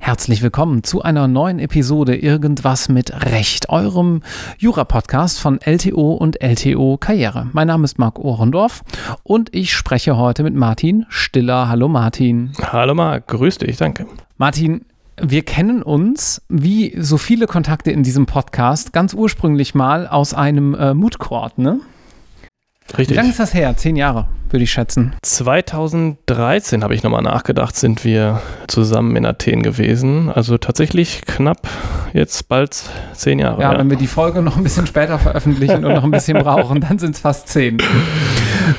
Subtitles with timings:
[0.00, 4.22] Herzlich willkommen zu einer neuen Episode Irgendwas mit Recht, eurem
[4.58, 7.48] Jura-Podcast von LTO und LTO Karriere.
[7.52, 8.82] Mein Name ist Marc Ohrendorf
[9.22, 11.68] und ich spreche heute mit Martin Stiller.
[11.68, 12.52] Hallo Martin.
[12.60, 14.06] Hallo Marc, grüß dich, danke.
[14.36, 14.84] Martin,
[15.20, 20.74] wir kennen uns, wie so viele Kontakte in diesem Podcast, ganz ursprünglich mal aus einem
[20.74, 21.80] äh, Mood Court, ne?
[22.90, 23.10] Richtig.
[23.10, 23.76] Wie lange ist das her?
[23.76, 25.14] Zehn Jahre, würde ich schätzen.
[25.22, 30.30] 2013 habe ich nochmal nachgedacht, sind wir zusammen in Athen gewesen.
[30.30, 31.66] Also tatsächlich knapp
[32.12, 33.60] jetzt bald zehn Jahre.
[33.60, 33.78] Ja, ja.
[33.78, 36.98] wenn wir die Folge noch ein bisschen später veröffentlichen und noch ein bisschen brauchen, dann
[36.98, 37.78] sind es fast zehn.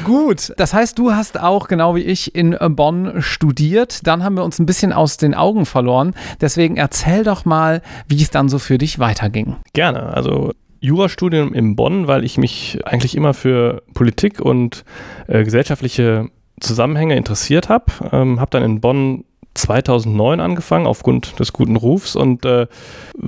[0.03, 4.05] Gut, das heißt, du hast auch genau wie ich in Bonn studiert.
[4.05, 6.13] Dann haben wir uns ein bisschen aus den Augen verloren.
[6.41, 9.55] Deswegen erzähl doch mal, wie es dann so für dich weiterging.
[9.73, 10.13] Gerne.
[10.13, 14.83] Also Jurastudium in Bonn, weil ich mich eigentlich immer für Politik und
[15.27, 17.85] äh, gesellschaftliche Zusammenhänge interessiert habe.
[18.11, 19.23] Ähm, habe dann in Bonn
[19.53, 22.67] 2009 angefangen aufgrund des guten Rufs und äh,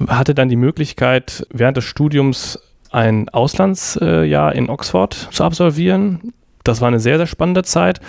[0.08, 2.60] hatte dann die Möglichkeit, während des Studiums
[2.92, 6.34] ein Auslandsjahr in Oxford zu absolvieren.
[6.70, 8.00] Das war eine sehr, sehr spannende Zeit.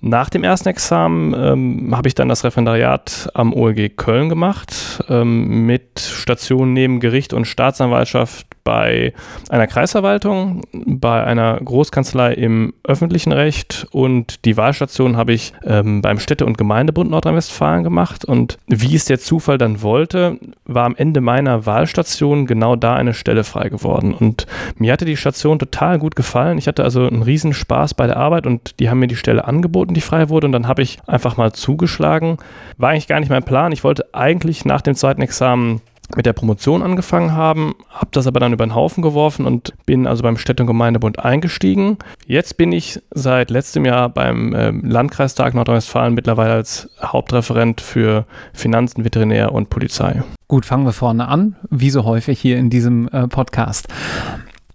[0.00, 5.66] Nach dem ersten Examen ähm, habe ich dann das Referendariat am OLG Köln gemacht, ähm,
[5.66, 9.12] mit Stationen neben Gericht und Staatsanwaltschaft bei
[9.48, 16.18] einer Kreisverwaltung, bei einer Großkanzlei im öffentlichen Recht und die Wahlstation habe ich ähm, beim
[16.18, 18.24] Städte- und Gemeindebund Nordrhein-Westfalen gemacht.
[18.24, 23.14] Und wie es der Zufall dann wollte, war am Ende meiner Wahlstation genau da eine
[23.14, 24.12] Stelle frei geworden.
[24.12, 26.58] Und mir hatte die Station total gut gefallen.
[26.58, 29.44] Ich hatte also einen riesen Spaß bei der Arbeit und die haben mir die Stelle
[29.44, 30.46] angeboten, die frei wurde.
[30.46, 32.38] Und dann habe ich einfach mal zugeschlagen.
[32.78, 33.72] War eigentlich gar nicht mein Plan.
[33.72, 35.80] Ich wollte eigentlich nach dem zweiten Examen
[36.14, 40.06] mit der Promotion angefangen haben, habe das aber dann über den Haufen geworfen und bin
[40.06, 41.98] also beim Städte- und Gemeindebund eingestiegen.
[42.26, 49.04] Jetzt bin ich seit letztem Jahr beim äh, Landkreistag Nordrhein-Westfalen mittlerweile als Hauptreferent für Finanzen,
[49.04, 50.22] Veterinär und Polizei.
[50.48, 53.88] Gut, fangen wir vorne an, wie so häufig hier in diesem äh, Podcast.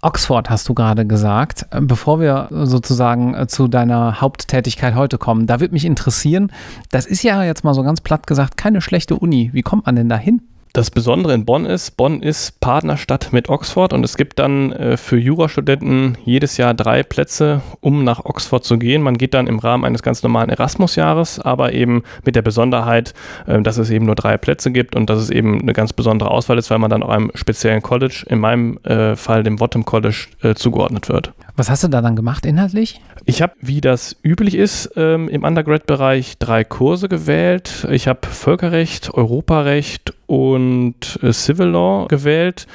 [0.02, 1.66] Oxford hast du gerade gesagt.
[1.82, 6.52] Bevor wir sozusagen äh, zu deiner Haupttätigkeit heute kommen, da würde mich interessieren,
[6.90, 9.52] das ist ja jetzt mal so ganz platt gesagt keine schlechte Uni.
[9.54, 10.42] Wie kommt man denn da hin?
[10.74, 14.96] Das Besondere in Bonn ist, Bonn ist Partnerstadt mit Oxford und es gibt dann äh,
[14.96, 19.02] für Jurastudenten jedes Jahr drei Plätze, um nach Oxford zu gehen.
[19.02, 23.14] Man geht dann im Rahmen eines ganz normalen Erasmus-Jahres, aber eben mit der Besonderheit,
[23.48, 26.32] äh, dass es eben nur drei Plätze gibt und dass es eben eine ganz besondere
[26.32, 29.84] Auswahl ist, weil man dann auch einem speziellen College, in meinem äh, Fall dem Wotton
[29.84, 31.34] College, äh, zugeordnet wird.
[31.56, 33.02] Was hast du da dann gemacht inhaltlich?
[33.26, 37.88] Ich habe, wie das üblich ist, ähm, im Undergrad-Bereich drei Kurse gewählt.
[37.92, 42.68] Ich habe Völkerrecht, Europarecht und äh, Civil Law gewählt.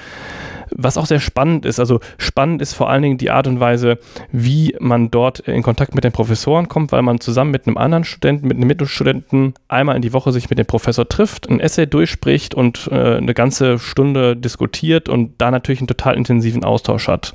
[0.70, 3.98] Was auch sehr spannend ist, also spannend ist vor allen Dingen die Art und Weise,
[4.32, 8.04] wie man dort in Kontakt mit den Professoren kommt, weil man zusammen mit einem anderen
[8.04, 11.86] Studenten, mit einem Mittelstudenten einmal in die Woche sich mit dem Professor trifft, ein Essay
[11.86, 17.32] durchspricht und äh, eine ganze Stunde diskutiert und da natürlich einen total intensiven Austausch hat.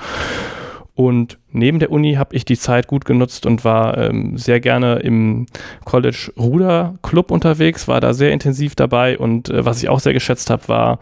[0.93, 4.99] Und neben der Uni habe ich die Zeit gut genutzt und war ähm, sehr gerne
[4.99, 5.45] im
[5.85, 10.13] College Ruder Club unterwegs, war da sehr intensiv dabei und äh, was ich auch sehr
[10.13, 10.99] geschätzt habe, war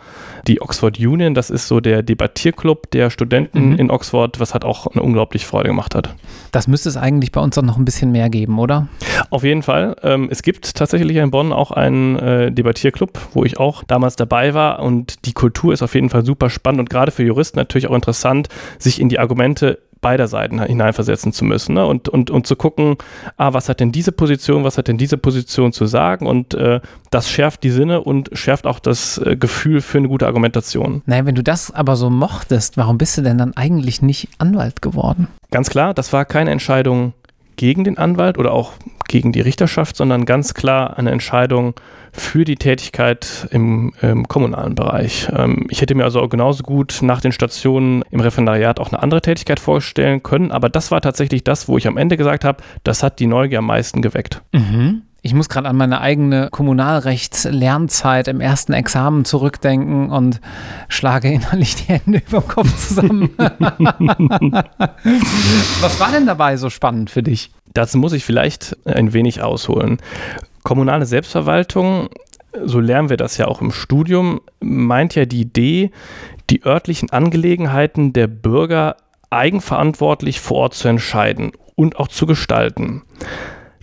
[0.47, 1.33] die Oxford Union.
[1.33, 3.79] Das ist so der Debattierclub der Studenten mhm.
[3.79, 6.15] in Oxford, was hat auch eine unglaublich Freude gemacht hat.
[6.51, 8.87] Das müsste es eigentlich bei uns auch noch ein bisschen mehr geben, oder?
[9.29, 9.95] Auf jeden Fall.
[10.03, 14.53] Ähm, es gibt tatsächlich in Bonn auch einen äh, Debattierclub, wo ich auch damals dabei
[14.53, 17.87] war und die Kultur ist auf jeden Fall super spannend und gerade für Juristen natürlich
[17.87, 21.85] auch interessant, sich in die Argumente beider Seiten hineinversetzen zu müssen ne?
[21.85, 22.97] und, und, und zu gucken,
[23.37, 26.79] ah, was hat denn diese Position, was hat denn diese Position zu sagen und äh,
[27.11, 31.01] das schärft die Sinne und schärft auch das äh, Gefühl für eine gute Argumentation.
[31.05, 34.81] Naja, wenn du das aber so mochtest, warum bist du denn dann eigentlich nicht Anwalt
[34.81, 35.27] geworden?
[35.51, 37.13] Ganz klar, das war keine Entscheidung
[37.55, 38.73] gegen den Anwalt oder auch
[39.09, 41.73] gegen die Richterschaft, sondern ganz klar eine Entscheidung
[42.11, 45.29] für die Tätigkeit im, im kommunalen Bereich.
[45.35, 49.01] Ähm, ich hätte mir also auch genauso gut nach den Stationen im Referendariat auch eine
[49.01, 52.63] andere Tätigkeit vorstellen können, aber das war tatsächlich das, wo ich am Ende gesagt habe,
[52.83, 54.41] das hat die Neugier am meisten geweckt.
[54.53, 55.03] Mhm.
[55.21, 60.39] Ich muss gerade an meine eigene Kommunalrechtslernzeit im ersten Examen zurückdenken und
[60.87, 63.29] schlage innerlich die Hände über den Kopf zusammen.
[65.81, 67.51] Was war denn dabei so spannend für dich?
[67.73, 69.97] Dazu muss ich vielleicht ein wenig ausholen.
[70.63, 72.09] Kommunale Selbstverwaltung,
[72.63, 75.91] so lernen wir das ja auch im Studium, meint ja die Idee,
[76.49, 78.97] die örtlichen Angelegenheiten der Bürger
[79.29, 83.03] eigenverantwortlich vor Ort zu entscheiden und auch zu gestalten.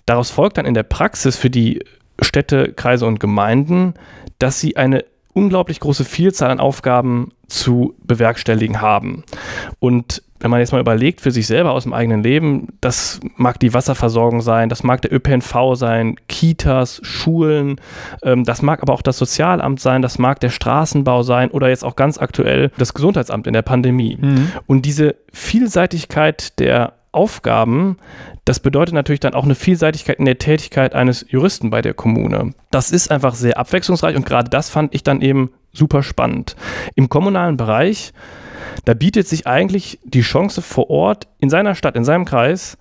[0.05, 1.84] Daraus folgt dann in der Praxis für die
[2.20, 3.94] Städte, Kreise und Gemeinden,
[4.38, 5.05] dass sie eine
[5.37, 9.23] unglaublich große Vielzahl an Aufgaben zu bewerkstelligen haben.
[9.79, 13.61] Und wenn man jetzt mal überlegt für sich selber aus dem eigenen Leben, das mag
[13.61, 17.81] die Wasserversorgung sein, das mag der ÖPNV sein, Kitas, Schulen,
[18.23, 21.85] ähm, das mag aber auch das Sozialamt sein, das mag der Straßenbau sein oder jetzt
[21.85, 24.17] auch ganz aktuell das Gesundheitsamt in der Pandemie.
[24.19, 24.53] Mhm.
[24.67, 27.97] Und diese Vielseitigkeit der Aufgaben,
[28.45, 32.53] das bedeutet natürlich dann auch eine Vielseitigkeit in der Tätigkeit eines Juristen bei der Kommune.
[32.71, 36.57] Das ist einfach sehr abwechslungsreich und gerade das fand ich dann eben super spannend.
[36.95, 38.13] Im kommunalen Bereich
[38.85, 42.79] da bietet sich eigentlich die Chance vor Ort in seiner Stadt, in seinem Kreis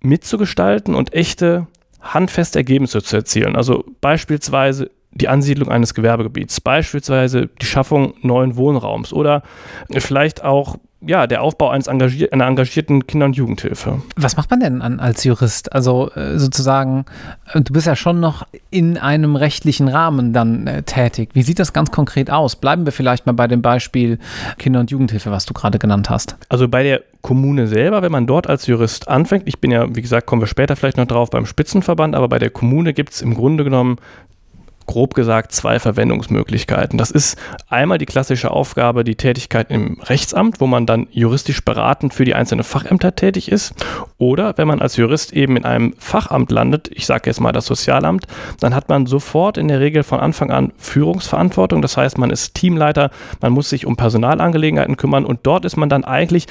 [0.00, 1.66] mitzugestalten und echte
[2.00, 3.56] handfeste Ergebnisse zu erzielen.
[3.56, 9.42] Also beispielsweise die Ansiedlung eines Gewerbegebiets, beispielsweise die Schaffung neuen Wohnraums oder
[9.90, 14.02] vielleicht auch ja, der Aufbau eines engagier einer engagierten Kinder- und Jugendhilfe.
[14.16, 15.72] Was macht man denn an, als Jurist?
[15.72, 17.04] Also äh, sozusagen,
[17.52, 21.30] äh, du bist ja schon noch in einem rechtlichen Rahmen dann äh, tätig.
[21.34, 22.56] Wie sieht das ganz konkret aus?
[22.56, 24.18] Bleiben wir vielleicht mal bei dem Beispiel
[24.58, 26.36] Kinder- und Jugendhilfe, was du gerade genannt hast.
[26.48, 30.02] Also bei der Kommune selber, wenn man dort als Jurist anfängt, ich bin ja, wie
[30.02, 33.22] gesagt, kommen wir später vielleicht noch drauf beim Spitzenverband, aber bei der Kommune gibt es
[33.22, 33.98] im Grunde genommen
[34.92, 36.98] grob gesagt zwei Verwendungsmöglichkeiten.
[36.98, 37.38] Das ist
[37.70, 42.34] einmal die klassische Aufgabe, die Tätigkeit im Rechtsamt, wo man dann juristisch beratend für die
[42.34, 43.72] einzelnen Fachämter tätig ist.
[44.18, 47.64] Oder wenn man als Jurist eben in einem Fachamt landet, ich sage jetzt mal das
[47.64, 48.26] Sozialamt,
[48.60, 51.80] dann hat man sofort in der Regel von Anfang an Führungsverantwortung.
[51.80, 53.10] Das heißt, man ist Teamleiter,
[53.40, 56.48] man muss sich um Personalangelegenheiten kümmern und dort ist man dann eigentlich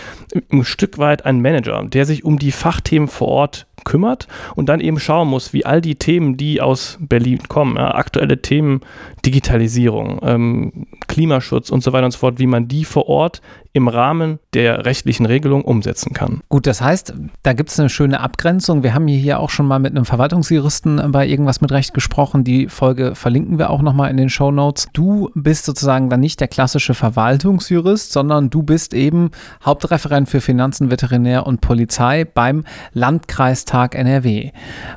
[0.52, 4.80] ein Stück weit ein Manager, der sich um die Fachthemen vor Ort kümmert und dann
[4.80, 8.82] eben schauen muss, wie all die Themen, die aus Berlin kommen, ja, aktuelle Themen,
[9.26, 13.42] Digitalisierung, ähm, Klimaschutz und so weiter und so fort, wie man die vor Ort
[13.74, 16.42] im Rahmen der rechtlichen Regelung umsetzen kann.
[16.50, 17.14] Gut, das heißt,
[17.44, 18.84] da gibt es eine schöne Abgrenzung.
[18.84, 22.44] Wir haben hier auch schon mal mit einem Verwaltungsjuristen bei irgendwas mit Recht gesprochen.
[22.44, 24.88] Die Folge verlinken wir auch nochmal in den Show Notes.
[24.94, 29.32] Du bist sozusagen dann nicht der klassische Verwaltungsjurist, sondern du bist eben
[29.64, 34.52] Hauptreferent für Finanzen, Veterinär und Polizei beim Landkreistag NRW.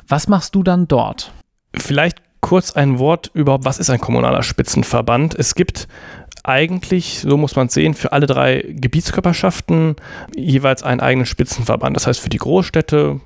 [0.07, 1.31] Was machst du dann dort?
[1.73, 5.33] Vielleicht kurz ein Wort über, was ist ein kommunaler Spitzenverband?
[5.33, 5.87] Es gibt
[6.47, 9.95] eigentlich, so muss man es sehen, für alle drei Gebietskörperschaften
[10.35, 11.95] jeweils einen eigenen Spitzenverband.
[11.95, 13.19] Das heißt für die Großstädte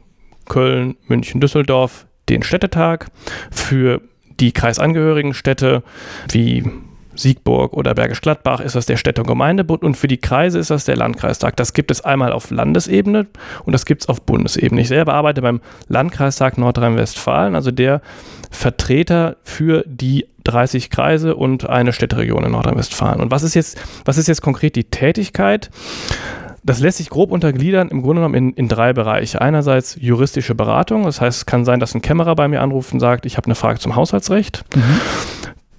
[0.47, 3.07] Köln, München, Düsseldorf den Städtetag,
[3.51, 4.01] für
[4.39, 5.83] die kreisangehörigen Städte
[6.31, 6.63] wie
[7.15, 10.69] Siegburg oder Bergisch Gladbach ist das der Städte- und Gemeindebund und für die Kreise ist
[10.69, 11.57] das der Landkreistag.
[11.57, 13.27] Das gibt es einmal auf Landesebene
[13.65, 14.81] und das gibt es auf Bundesebene.
[14.81, 18.01] Ich selber arbeite beim Landkreistag Nordrhein-Westfalen, also der
[18.51, 23.21] Vertreter für die 30 Kreise und eine Städteregion in Nordrhein-Westfalen.
[23.21, 25.69] Und was ist jetzt, was ist jetzt konkret die Tätigkeit?
[26.63, 29.41] Das lässt sich grob untergliedern, im Grunde genommen in, in drei Bereiche.
[29.41, 32.99] Einerseits juristische Beratung, das heißt, es kann sein, dass ein Kämmerer bei mir anruft und
[32.99, 34.65] sagt, ich habe eine Frage zum Haushaltsrecht.
[34.75, 35.01] Mhm.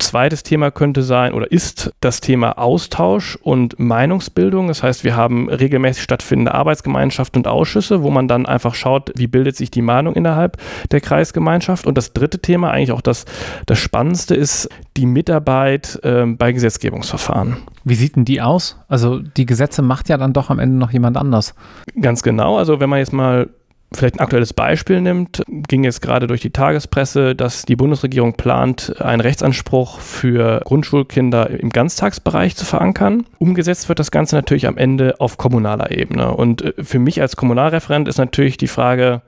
[0.01, 4.69] Zweites Thema könnte sein oder ist das Thema Austausch und Meinungsbildung.
[4.69, 9.27] Das heißt, wir haben regelmäßig stattfindende Arbeitsgemeinschaften und Ausschüsse, wo man dann einfach schaut, wie
[9.27, 10.57] bildet sich die Meinung innerhalb
[10.91, 11.87] der Kreisgemeinschaft.
[11.87, 13.27] Und das dritte Thema, eigentlich auch das,
[13.67, 17.59] das Spannendste, ist die Mitarbeit äh, bei Gesetzgebungsverfahren.
[17.85, 18.79] Wie sieht denn die aus?
[18.89, 21.55] Also die Gesetze macht ja dann doch am Ende noch jemand anders.
[22.01, 22.57] Ganz genau.
[22.57, 23.51] Also wenn man jetzt mal
[23.93, 28.95] vielleicht ein aktuelles Beispiel nimmt, ging es gerade durch die Tagespresse, dass die Bundesregierung plant,
[29.01, 33.27] einen Rechtsanspruch für Grundschulkinder im Ganztagsbereich zu verankern.
[33.39, 36.33] Umgesetzt wird das Ganze natürlich am Ende auf kommunaler Ebene.
[36.33, 39.23] Und äh, für mich als Kommunalreferent ist natürlich die Frage,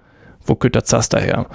[0.45, 1.47] wo kommt der Zaster her?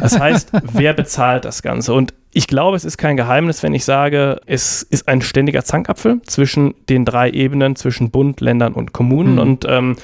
[0.00, 1.94] Das heißt, wer bezahlt das Ganze?
[1.94, 6.20] Und ich glaube, es ist kein Geheimnis, wenn ich sage, es ist ein ständiger Zankapfel
[6.26, 9.34] zwischen den drei Ebenen, zwischen Bund, Ländern und Kommunen.
[9.34, 9.38] Mhm.
[9.38, 9.96] Und ähm,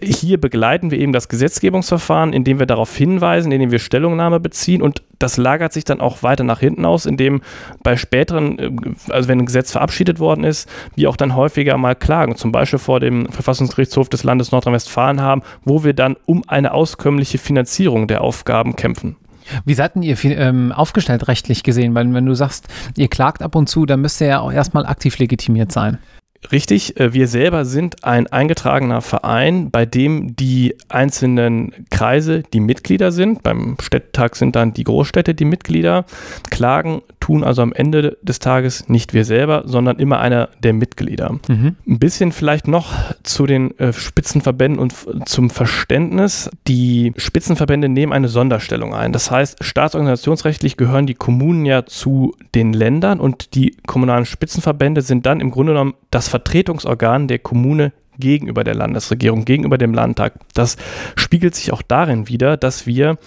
[0.00, 4.82] hier begleiten wir eben das Gesetzgebungsverfahren, indem wir darauf hinweisen, indem wir Stellungnahme beziehen.
[4.82, 7.42] Und das lagert sich dann auch weiter nach hinten aus, indem
[7.82, 8.70] bei späteren, äh,
[9.10, 12.78] also wenn ein Gesetz verabschiedet worden ist, wir auch dann häufiger mal klagen, zum Beispiel
[12.78, 18.20] vor dem Verfassungsgerichtshof des Landes Nordrhein-Westfalen haben, wo wir dann um eine auskömmliche Finanzierung der
[18.20, 19.16] Aufgaben kämpfen.
[19.64, 21.94] Wie seid denn ihr ähm, aufgestellt rechtlich gesehen?
[21.94, 24.86] Weil wenn du sagst, ihr klagt ab und zu, dann müsst ihr ja auch erstmal
[24.86, 25.98] aktiv legitimiert sein.
[26.52, 33.12] Richtig, äh, wir selber sind ein eingetragener Verein, bei dem die einzelnen Kreise die Mitglieder
[33.12, 33.42] sind.
[33.42, 36.04] Beim Städtetag sind dann die Großstädte die Mitglieder.
[36.50, 41.38] Klagen tun also am Ende des Tages nicht wir selber, sondern immer einer der Mitglieder.
[41.48, 41.76] Mhm.
[41.88, 44.94] Ein bisschen vielleicht noch zu den äh, Spitzenverbänden und
[45.26, 46.50] zum Verständnis.
[46.68, 49.12] Die Spitzenverbände nehmen eine Sonderstellung ein.
[49.12, 55.24] Das heißt, staatsorganisationsrechtlich gehören die Kommunen ja zu den Ländern und die kommunalen Spitzenverbände sind
[55.24, 60.34] dann im Grunde genommen das Vertretungsorgan der Kommune gegenüber der Landesregierung, gegenüber dem Landtag.
[60.54, 60.76] Das
[61.16, 63.18] spiegelt sich auch darin wider, dass wir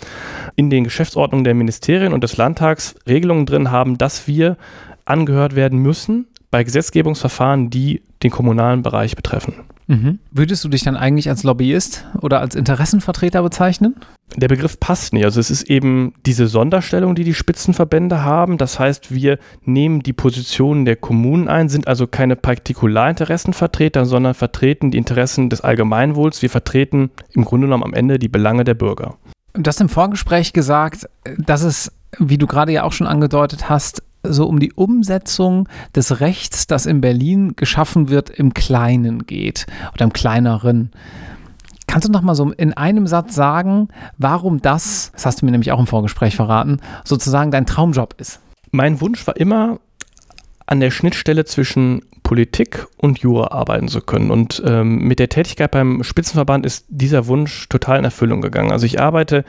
[0.55, 4.57] in den Geschäftsordnungen der Ministerien und des Landtags Regelungen drin haben, dass wir
[5.05, 6.27] angehört werden müssen
[6.57, 9.53] bei Gesetzgebungsverfahren, die den kommunalen Bereich betreffen.
[9.85, 10.17] Mhm.
[10.31, 13.95] Würdest du dich dann eigentlich als Lobbyist oder als Interessenvertreter bezeichnen?
[14.35, 15.23] Der Begriff passt nicht.
[15.23, 18.57] Also es ist eben diese Sonderstellung, die die Spitzenverbände haben.
[18.57, 24.89] Das heißt, wir nehmen die Positionen der Kommunen ein, sind also keine Partikularinteressenvertreter, sondern vertreten
[24.89, 26.41] die Interessen des Allgemeinwohls.
[26.41, 29.15] Wir vertreten im Grunde genommen am Ende die Belange der Bürger.
[29.53, 34.01] Du hast im Vorgespräch gesagt, dass es, wie du gerade ja auch schon angedeutet hast,
[34.31, 40.05] so um die Umsetzung des Rechts, das in Berlin geschaffen wird, im Kleinen geht oder
[40.05, 40.91] im Kleineren.
[41.87, 45.51] Kannst du noch mal so in einem Satz sagen, warum das, das hast du mir
[45.51, 48.41] nämlich auch im Vorgespräch verraten, sozusagen dein Traumjob ist?
[48.71, 49.79] Mein Wunsch war immer,
[50.67, 54.31] an der Schnittstelle zwischen Politik und Jura arbeiten zu können.
[54.31, 58.71] Und ähm, mit der Tätigkeit beim Spitzenverband ist dieser Wunsch total in Erfüllung gegangen.
[58.71, 59.45] Also ich arbeite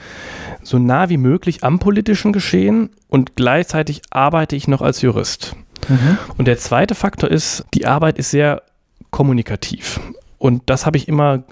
[0.62, 5.56] so nah wie möglich am politischen Geschehen und gleichzeitig arbeite ich noch als Jurist.
[5.88, 6.18] Mhm.
[6.36, 8.62] Und der zweite Faktor ist, die Arbeit ist sehr
[9.10, 10.00] kommunikativ.
[10.38, 11.42] Und das habe ich immer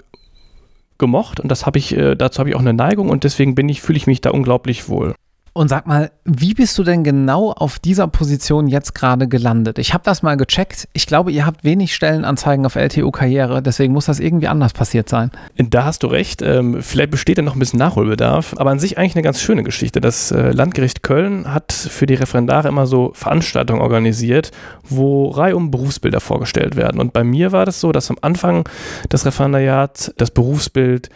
[0.97, 3.67] gemocht und das habe ich, äh, dazu habe ich auch eine Neigung und deswegen bin
[3.67, 5.13] ich, fühle ich mich da unglaublich wohl.
[5.57, 9.79] Und sag mal, wie bist du denn genau auf dieser Position jetzt gerade gelandet?
[9.79, 10.87] Ich habe das mal gecheckt.
[10.93, 15.09] Ich glaube, ihr habt wenig Stellenanzeigen auf LTO Karriere, deswegen muss das irgendwie anders passiert
[15.09, 15.31] sein.
[15.57, 16.43] Da hast du recht.
[16.43, 19.63] Ähm, vielleicht besteht da noch ein bisschen Nachholbedarf, aber an sich eigentlich eine ganz schöne
[19.63, 19.99] Geschichte.
[19.99, 24.51] Das äh, Landgericht Köln hat für die Referendare immer so Veranstaltungen organisiert,
[24.83, 27.01] wo reihum Berufsbilder vorgestellt werden.
[27.01, 28.69] Und bei mir war das so, dass am Anfang
[29.11, 31.09] des Referendariats das Berufsbild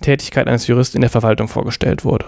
[0.00, 2.24] Tätigkeit eines Juristen in der Verwaltung vorgestellt wurde.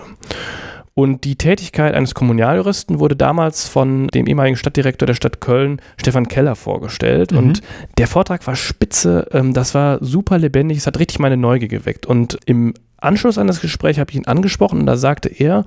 [0.99, 6.27] Und die Tätigkeit eines Kommunaljuristen wurde damals von dem ehemaligen Stadtdirektor der Stadt Köln, Stefan
[6.27, 7.33] Keller, vorgestellt.
[7.33, 7.39] Mhm.
[7.39, 7.61] Und
[7.99, 12.07] der Vortrag war spitze, ähm, das war super lebendig, es hat richtig meine Neugier geweckt.
[12.07, 15.67] Und im Anschluss an das Gespräch habe ich ihn angesprochen und da sagte er,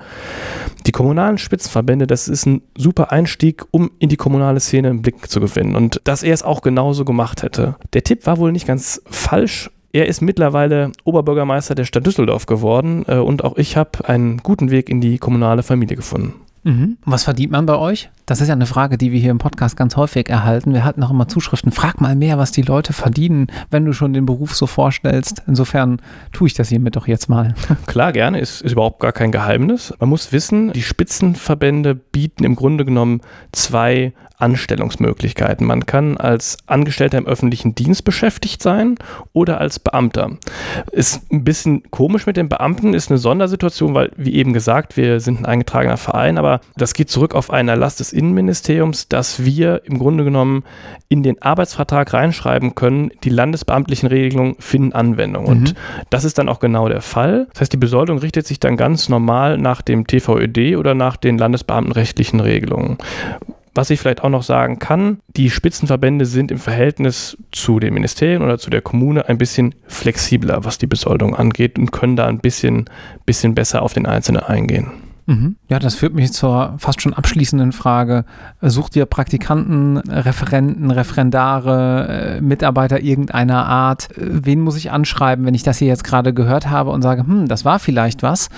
[0.88, 5.30] die kommunalen Spitzenverbände, das ist ein super Einstieg, um in die kommunale Szene einen Blick
[5.30, 7.76] zu gewinnen und dass er es auch genauso gemacht hätte.
[7.94, 13.06] Der Tipp war wohl nicht ganz falsch, er ist mittlerweile Oberbürgermeister der Stadt Düsseldorf geworden
[13.08, 16.34] äh, und auch ich habe einen guten Weg in die kommunale Familie gefunden.
[16.64, 16.98] Mhm.
[17.06, 18.10] Was verdient man bei euch?
[18.26, 20.74] Das ist ja eine Frage, die wir hier im Podcast ganz häufig erhalten.
[20.74, 21.72] Wir hatten auch immer Zuschriften.
[21.72, 25.42] Frag mal mehr, was die Leute verdienen, wenn du schon den Beruf so vorstellst.
[25.48, 26.02] Insofern
[26.34, 27.56] tue ich das hiermit doch jetzt mal.
[27.88, 28.40] Klar, gerne.
[28.40, 29.94] Ist, ist überhaupt gar kein Geheimnis.
[30.00, 35.68] Man muss wissen, die Spitzenverbände bieten im Grunde genommen zwei Anstellungsmöglichkeiten.
[35.68, 38.96] Man kann als Angestellter im öffentlichen Dienst beschäftigt sein
[39.34, 40.32] oder als Beamter.
[40.92, 45.20] Ist ein bisschen komisch mit den Beamten, ist eine Sondersituation, weil, wie eben gesagt, wir
[45.20, 49.82] sind ein eingetragener Verein, aber das geht zurück auf einen Erlass des Innenministeriums, dass wir
[49.86, 50.64] im Grunde genommen
[51.10, 55.44] in den Arbeitsvertrag reinschreiben können, die landesbeamtlichen Regelungen finden Anwendung.
[55.44, 55.50] Mhm.
[55.50, 55.76] Und
[56.10, 57.48] das ist dann auch genau der Fall.
[57.52, 61.38] Das heißt, die Besoldung richtet sich dann ganz normal nach dem TVÖD oder nach den
[61.38, 62.98] landesbeamtenrechtlichen Regelungen.
[63.76, 68.42] Was ich vielleicht auch noch sagen kann, die Spitzenverbände sind im Verhältnis zu den Ministerien
[68.42, 72.40] oder zu der Kommune ein bisschen flexibler, was die Besoldung angeht und können da ein
[72.40, 72.86] bisschen,
[73.26, 74.92] bisschen besser auf den Einzelnen eingehen.
[75.30, 75.58] Mhm.
[75.68, 78.26] Ja, das führt mich zur fast schon abschließenden Frage.
[78.62, 84.10] Sucht ihr Praktikanten, Referenten, Referendare, äh, Mitarbeiter irgendeiner Art?
[84.16, 87.48] Wen muss ich anschreiben, wenn ich das hier jetzt gerade gehört habe und sage, hm,
[87.48, 88.50] das war vielleicht was,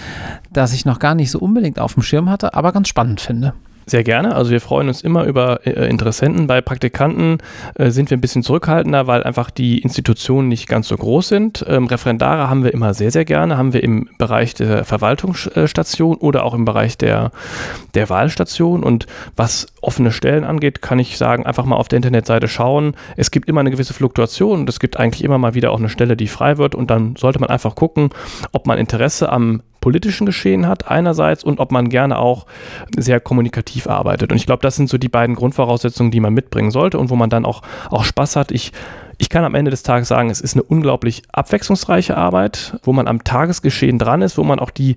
[0.50, 3.54] das ich noch gar nicht so unbedingt auf dem Schirm hatte, aber ganz spannend finde?
[3.86, 4.36] Sehr gerne.
[4.36, 6.48] Also wir freuen uns immer über äh, Interessenten.
[6.48, 7.40] Bei Praktikanten
[7.76, 11.66] äh, sind wir ein bisschen zurückhaltender, weil einfach die Institutionen nicht ganz so groß sind.
[11.68, 13.58] Ähm, Referendare haben wir immer sehr, sehr gerne.
[13.58, 17.32] Haben wir im Bereich der Verwaltungsstation oder auch im Bereich der,
[17.96, 18.84] der Wahlstation.
[18.84, 22.96] Und was offene Stellen angeht, kann ich sagen, einfach mal auf der Internetseite schauen.
[23.18, 25.90] Es gibt immer eine gewisse Fluktuation und es gibt eigentlich immer mal wieder auch eine
[25.90, 26.76] Stelle, die frei wird.
[26.76, 28.10] Und dann sollte man einfach gucken,
[28.52, 32.46] ob man Interesse am politischen Geschehen hat einerseits und ob man gerne auch
[32.96, 34.32] sehr kommunikativ arbeitet.
[34.32, 37.16] Und ich glaube, das sind so die beiden Grundvoraussetzungen, die man mitbringen sollte und wo
[37.16, 38.52] man dann auch, auch Spaß hat.
[38.52, 38.72] Ich
[39.18, 43.08] ich kann am Ende des Tages sagen, es ist eine unglaublich abwechslungsreiche Arbeit, wo man
[43.08, 44.96] am Tagesgeschehen dran ist, wo man auch die,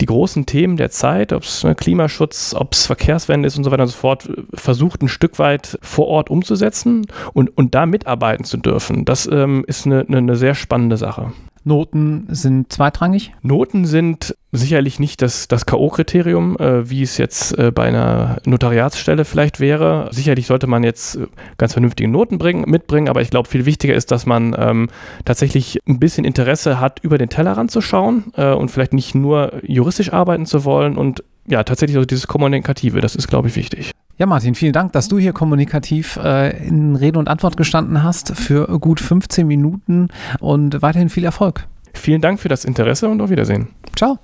[0.00, 3.70] die großen Themen der Zeit, ob es ne, Klimaschutz, ob es Verkehrswende ist und so
[3.70, 8.44] weiter und so fort, versucht ein Stück weit vor Ort umzusetzen und, und da mitarbeiten
[8.44, 9.04] zu dürfen.
[9.04, 11.32] Das ähm, ist eine, eine, eine sehr spannende Sache.
[11.66, 13.32] Noten sind zweitrangig?
[13.42, 19.24] Noten sind sicherlich nicht das, das K.O.-Kriterium, äh, wie es jetzt äh, bei einer Notariatsstelle
[19.24, 20.08] vielleicht wäre.
[20.12, 21.26] Sicherlich sollte man jetzt äh,
[21.58, 24.88] ganz vernünftige Noten bringen, mitbringen, aber ich glaube, viel wichtiger ist, dass man ähm,
[25.24, 29.60] tatsächlich ein bisschen Interesse hat, über den Tellerrand zu schauen äh, und vielleicht nicht nur
[29.64, 33.92] juristisch arbeiten zu wollen und ja, tatsächlich also dieses Kommunikative, das ist, glaube ich, wichtig.
[34.18, 38.34] Ja, Martin, vielen Dank, dass du hier kommunikativ äh, in Rede und Antwort gestanden hast
[38.34, 40.08] für gut 15 Minuten
[40.40, 41.66] und weiterhin viel Erfolg.
[41.92, 43.68] Vielen Dank für das Interesse und auf Wiedersehen.
[43.94, 44.18] Ciao.